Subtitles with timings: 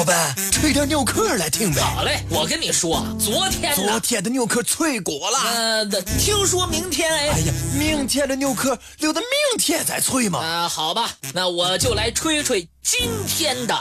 [0.00, 1.82] 老板，吹点牛壳来听呗。
[1.82, 5.38] 好嘞，我跟你说，昨天昨天的牛壳脆果了。
[5.38, 5.84] 呃，
[6.18, 7.28] 听说明天哎。
[7.28, 9.28] 哎呀，明天的牛壳留到明
[9.58, 10.38] 天再吹嘛。
[10.38, 13.74] 啊，好吧，那我就来吹吹今天的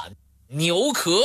[0.49, 1.21] 牛壳。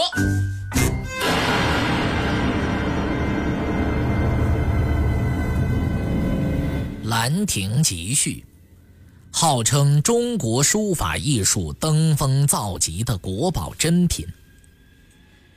[7.09, 8.45] 《兰亭集序》，
[9.37, 14.25] 号称中国书法艺术登峰造极的国宝珍品。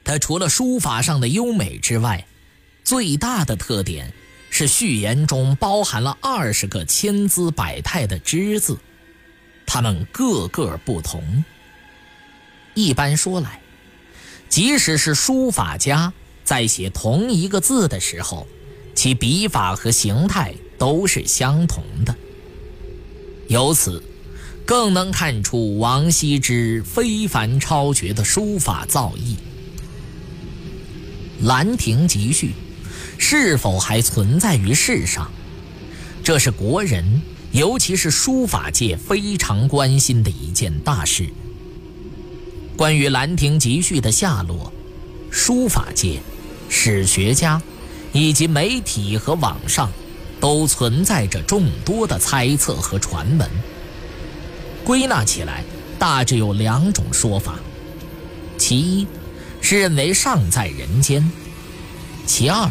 [0.08, 2.26] 它除了书法上的优美之外，
[2.86, 4.14] 最大的特点
[4.50, 8.80] 是序言中包含了二十个千姿百态的之字，
[9.66, 11.44] 它们个个不同。
[12.74, 13.60] 一般说来，
[14.48, 16.14] 即使是书法家
[16.46, 18.48] 在写同一个字的时候，
[18.96, 20.56] 其笔法和形态。
[20.80, 22.16] 都是相同的，
[23.48, 24.04] 由此
[24.64, 29.38] 更能看出王羲之非凡超绝的书法造诣。
[31.44, 32.48] 《兰亭集序》
[33.18, 35.32] 是否还存在于世上？
[36.24, 41.28] 这是国人，尤其是书法界非常关心的一件大事。
[42.76, 44.72] 关于《兰亭集序》的下落，
[45.32, 46.20] 书法界、
[46.70, 47.62] 史学家
[48.14, 49.90] 以及媒体和网上。
[50.40, 53.50] 都存在着众多的猜测和传闻，
[54.84, 55.64] 归纳起来
[55.98, 57.56] 大致有两种说法：
[58.56, 59.08] 其一
[59.62, 61.30] 是认为尚在人间，
[62.26, 62.70] 其二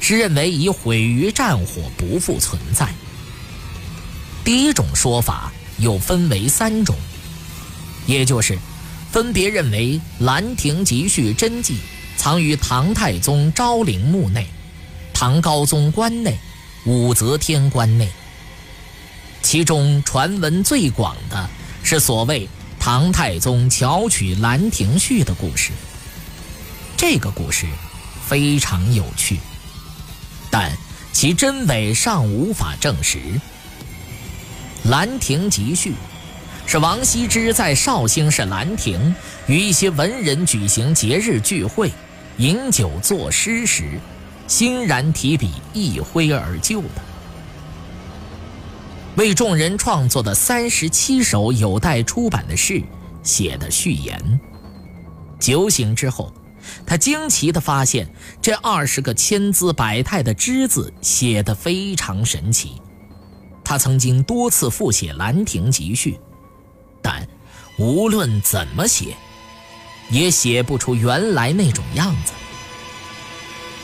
[0.00, 2.88] 是认为已毁于战火，不复存在。
[4.44, 6.96] 第一种说法又分为三种，
[8.06, 8.58] 也就是
[9.10, 11.76] 分别认为《兰亭集序》真迹
[12.16, 14.46] 藏于唐太宗昭陵墓内、
[15.12, 16.38] 唐高宗棺内。
[16.84, 18.08] 武则天关内，
[19.42, 21.50] 其中传闻最广的
[21.82, 25.70] 是所谓唐太宗巧取《兰亭序》的故事。
[26.98, 27.64] 这个故事
[28.26, 29.38] 非常有趣，
[30.50, 30.72] 但
[31.12, 33.18] 其真伪尚无法证实。
[34.90, 35.90] 《兰亭集序》
[36.66, 39.14] 是王羲之在绍兴市兰亭
[39.46, 41.92] 与一些文人举行节日聚会、
[42.38, 43.84] 饮酒作诗时。
[44.48, 47.02] 欣然提笔一挥而就的，
[49.14, 52.82] 为众人创作的三十七首有待出版的诗
[53.22, 54.40] 写的序言。
[55.38, 56.32] 酒醒之后，
[56.86, 58.08] 他惊奇地发现，
[58.40, 62.80] 这二十个千姿百态的之字写得非常神奇。
[63.64, 66.12] 他曾经多次复写《兰亭集序》，
[67.02, 67.28] 但
[67.78, 69.14] 无论怎么写，
[70.10, 72.32] 也写不出原来那种样子。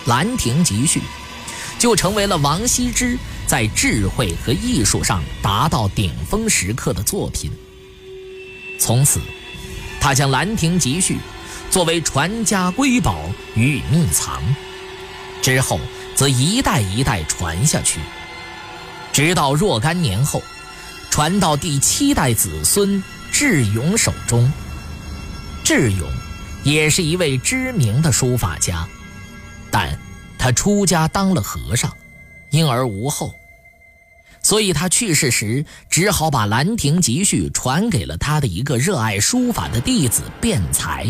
[0.08, 1.00] 《兰亭集序》
[1.78, 7.50] 就成为了王羲之在智慧和艺术上达到顶峰时刻的作品。
[8.78, 9.20] 从此，
[10.00, 11.14] 他将《兰亭集序》
[11.74, 13.18] 作为传家瑰宝
[13.56, 14.40] 予以秘藏，
[15.42, 15.80] 之后
[16.14, 17.98] 则一代一代传下去，
[19.12, 20.40] 直到若干年后，
[21.10, 23.02] 传到第七代子孙
[23.32, 24.52] 智勇手中。
[25.64, 26.08] 智勇
[26.62, 28.86] 也是一位知名的书法家。
[29.68, 29.98] 但
[30.38, 31.92] 他出家当了和尚，
[32.50, 33.34] 因而无后，
[34.44, 41.04] 所以他去世时只好把《兰亭集序》传给了他的一个热爱书法的弟子辩才。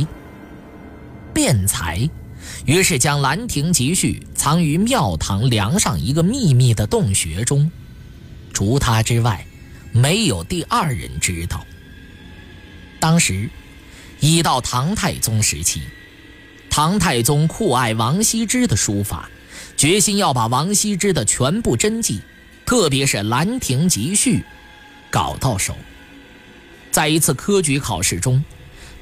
[1.45, 2.09] 辩才
[2.65, 7.71] 于是将《兰亭集序》藏于庙堂梁上一个秘密的洞穴中，
[8.55, 9.47] 除他之外，
[9.93, 11.67] 没有第二人知道。
[12.99, 13.51] 当时
[14.21, 15.83] 已到唐太宗时期。
[16.71, 19.29] 唐太宗酷爱王羲之的书法，
[19.77, 22.23] 决心要把王羲之的全部真迹，
[22.65, 24.39] 特别是《兰亭集序》，
[25.11, 25.77] 搞到手。
[26.91, 28.43] 在一次科举考试中，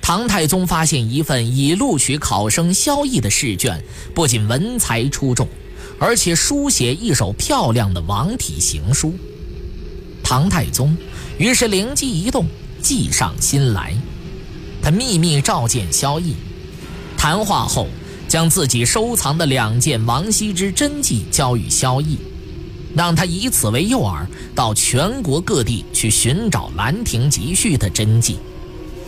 [0.02, 3.82] 唐太宗发现一份已录取考生萧绎的试卷，
[4.12, 5.48] 不仅文才出众，
[5.98, 9.14] 而且书写一手漂亮的王体行书。
[10.22, 10.94] 唐太宗
[11.38, 12.46] 于是灵机一动，
[12.82, 13.94] 计上心来，
[14.82, 16.32] 他秘密召见萧绎。
[17.16, 17.86] 谈话后，
[18.26, 22.16] 将自己收藏的两件王羲之真迹交予萧绎，
[22.96, 28.38] 让他以此为诱饵，到全国各地去寻找《兰亭集序》的真迹，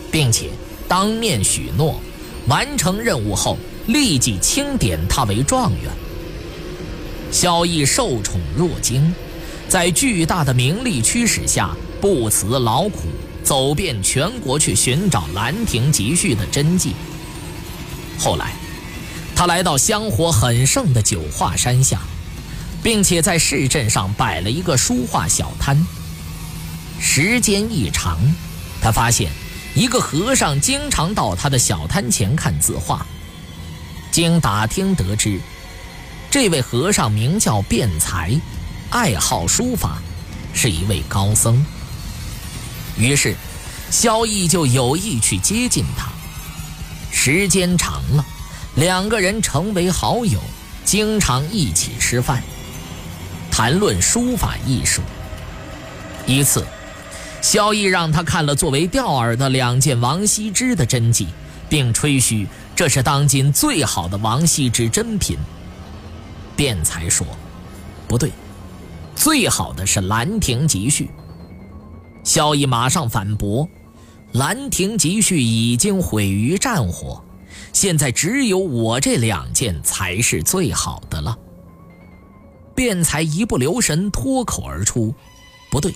[0.09, 0.49] 并且
[0.95, 1.99] 当面许诺，
[2.47, 3.57] 完成任务后
[3.87, 5.91] 立即钦点他为状元。
[7.33, 9.13] 萧绎受宠若惊，
[9.67, 13.09] 在巨大的名利驱使下，不辞劳苦，
[13.43, 16.93] 走遍全国去寻找《兰亭集序》的真迹。
[18.17, 18.53] 后来，
[19.35, 21.99] 他来到香火很盛的九华山下，
[22.81, 25.85] 并且在市镇上摆了一个书画小摊。
[27.01, 28.17] 时间一长，
[28.81, 29.29] 他发现
[29.75, 33.05] 一个和尚经常到他的小摊前看字画。
[34.09, 35.37] 经打听得知，
[36.31, 38.33] 这位和尚名叫辩才，
[38.89, 39.97] 爱好书法，
[40.53, 41.63] 是一位高僧。
[42.97, 43.35] 于是，
[43.91, 46.07] 萧逸就有意去接近他。
[47.11, 48.25] 时间长了，
[48.75, 50.39] 两个人成为好友，
[50.85, 52.41] 经常一起吃饭，
[53.51, 55.01] 谈论书法艺术。
[56.25, 56.65] 一次，
[57.45, 61.27] 萧逸让他看了作为钓饵的两件王羲之的真迹，
[61.69, 65.37] 并吹嘘这是当今最好的王羲之真品。
[66.57, 67.25] 卞才说
[68.09, 68.31] ：“不对，
[69.15, 71.05] 最好的是《兰亭集序》。”
[72.25, 73.63] 萧逸马上反驳
[74.39, 77.23] ：“《兰亭集序》已经毁于战火，
[77.71, 81.37] 现在只有我这两件才是最好的了。”
[82.73, 85.13] 卞才一不留神脱口而出
[85.69, 85.93] ：“不对，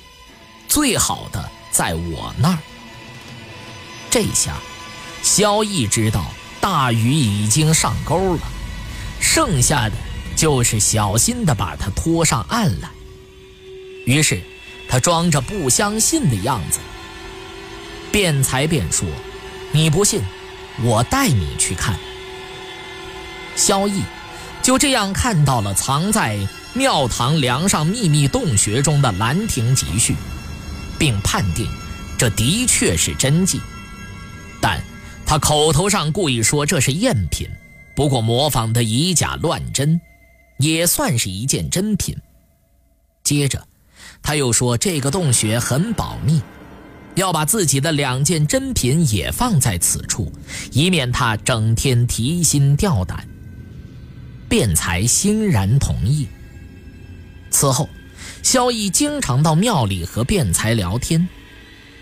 [0.70, 2.60] 最好的在我那儿。”
[4.10, 4.56] 这下，
[5.22, 6.32] 萧逸知道
[6.62, 8.42] 大鱼已经上钩了，
[9.20, 9.96] 剩下的
[10.38, 12.90] 就是小心地把它拖上岸来。
[14.06, 14.42] 于是。
[14.92, 16.80] 他装着不相信的样子，
[18.12, 19.08] 辩才便说
[19.72, 20.20] ：“你不信，
[20.82, 21.96] 我带你去看。”
[23.56, 24.02] 萧逸
[24.64, 26.40] 就这样看到了藏在
[26.74, 30.14] 庙堂梁上秘密洞穴中的《兰亭集序》，
[31.00, 31.68] 并判定
[32.18, 33.60] 这的确是真迹。
[34.62, 34.80] 但
[35.26, 37.48] 他口头上故意说这是赝品，
[37.96, 40.00] 不过模仿的以假乱真，
[40.60, 42.16] 也算是一件真品。
[43.24, 43.66] 接着。
[44.22, 46.42] 他又说：“这个洞穴很保密，
[47.16, 50.30] 要把自己的两件珍品也放在此处，
[50.74, 53.26] 以免他整天提心吊胆。”
[54.50, 56.28] 卞才欣然同意。
[57.50, 57.88] 此后，
[58.44, 61.28] 萧逸经常到庙里和辩才聊天，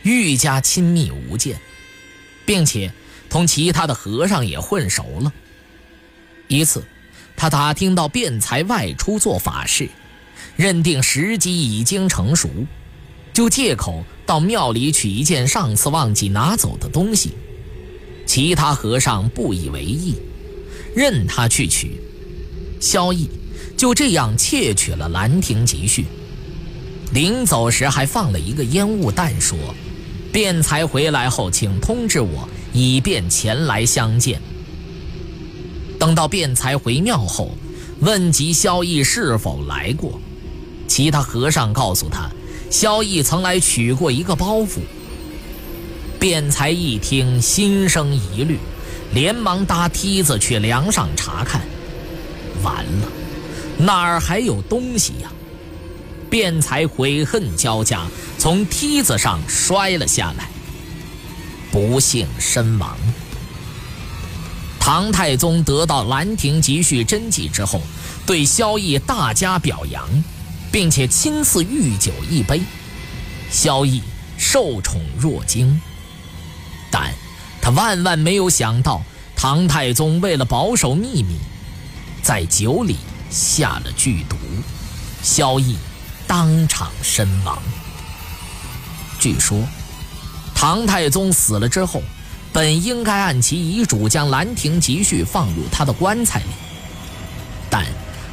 [0.04, 1.60] 愈加亲密无间，
[2.46, 2.92] 并且
[3.30, 5.34] 同其他的和尚也混熟了。
[6.48, 6.84] 一次，
[7.36, 9.90] 他打听到辩才外出做法事。
[10.56, 12.50] 认定时机已经成熟，
[13.32, 17.34] 就借口到庙里取一件上次忘记拿走的东西。
[18.26, 20.16] 其他和尚不以为意，
[20.96, 22.02] 任他去取。
[22.80, 23.30] 萧逸
[23.76, 26.04] 就这样窃取了《兰亭集序》，
[27.14, 29.58] 临走时还放了一个烟雾弹，说
[30.32, 34.42] ：“辩才回来后，请通知我，以便前来相见。”
[35.98, 37.58] 等到辩才回庙后，
[38.02, 40.20] 问及萧逸是否来过。
[40.88, 42.30] 其他和尚告诉他，
[42.70, 44.80] 萧逸曾来取过一个包袱。
[46.20, 48.60] 辩才一听，心生疑虑，
[49.14, 51.62] 连忙搭梯子去梁上查看。
[52.64, 53.08] 完了，
[53.78, 55.32] 哪儿还有东西呀？
[56.30, 58.06] 便才悔恨交加，
[58.38, 60.50] 从梯子上摔了下来，
[61.72, 62.98] 不幸身亡。
[64.80, 67.82] 唐太宗得到《兰亭集序》真迹之后，
[68.26, 70.08] 对萧逸大加表扬。
[70.70, 72.62] 并且亲自御酒一杯，
[73.50, 74.04] 萧逸
[74.38, 75.82] 受宠若惊。
[76.92, 77.14] 但
[77.62, 79.02] 他万万没有想到，
[79.36, 81.38] 唐太宗为了保守秘密，
[82.22, 82.98] 在酒里
[83.30, 84.36] 下了剧毒，
[85.24, 85.78] 萧逸
[86.28, 87.58] 当场身亡。
[89.20, 89.64] 据说，
[90.54, 92.04] 唐太宗死了之后，
[92.52, 96.50] 本应该按其遗嘱将《兰亭集序》放入他的棺材里，
[97.70, 97.86] 但。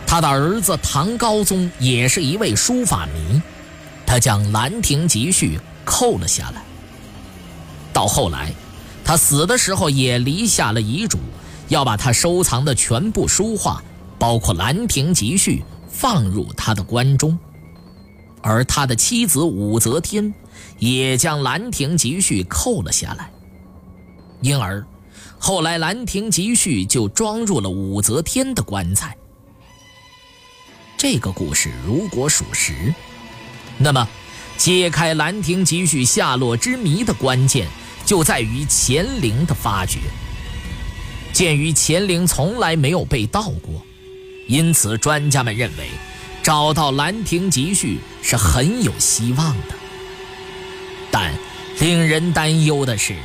[0.07, 3.43] 他的儿子唐高宗也是一位书法迷，
[4.07, 6.63] 他将《兰亭集序》扣了下来。
[7.93, 8.53] 到后来，
[9.05, 11.19] 他死的时候也立下了遗嘱，
[11.69, 13.83] 要把他收藏的全部书画，
[14.17, 17.37] 包括《兰亭集序》，放入他的棺中。
[18.47, 20.35] 而他的妻子武则天
[20.79, 23.31] 也将《兰亭集序》扣了下来，
[24.43, 24.85] 因而
[25.39, 29.17] 后来《兰亭集序》就装入了武则天的棺材。
[30.99, 32.95] 这个故事如果属实，
[33.79, 34.07] 那么
[34.59, 37.67] 揭开《兰亭集序》下落之谜的关键
[38.05, 40.01] 就在于乾陵的发掘。
[41.33, 43.83] 鉴于乾陵从来没有被盗过，
[44.47, 45.89] 因此专家们认为
[46.45, 47.99] 找到《兰亭集序》
[48.29, 49.75] 是很有希望的。
[51.11, 51.33] 但
[51.81, 53.17] 令人担忧的是，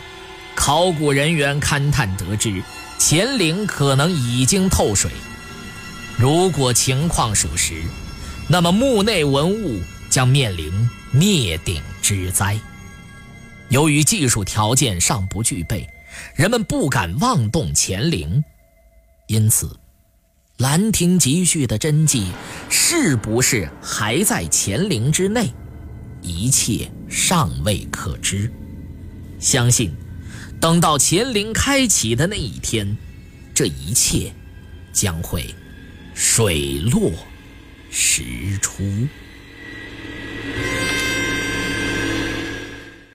[0.56, 2.64] 考古人员勘探得知，
[2.98, 5.12] 乾陵可能已经透水。
[6.18, 7.84] 如果情况属实，
[8.48, 10.72] 那么墓内文物将面临
[11.12, 12.58] 灭顶之灾。
[13.68, 15.86] 由于技术条件尚不具备，
[16.36, 18.42] 人们不敢妄动乾陵，
[19.28, 19.68] 因此，
[20.60, 22.34] 《兰亭集序》的真迹
[22.70, 25.54] 是不是还在乾陵之内，
[26.22, 28.52] 一切尚未可知。
[29.40, 29.90] 相信
[30.60, 32.98] 等到乾陵开启的那一天，
[33.56, 34.34] 这一切
[34.92, 35.56] 将会
[36.14, 37.10] 水落
[37.90, 38.84] 石出。